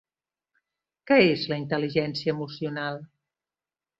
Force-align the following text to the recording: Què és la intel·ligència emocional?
Què 1.11 1.17
és 1.33 1.43
la 1.51 1.59
intel·ligència 1.63 2.35
emocional? 2.37 2.99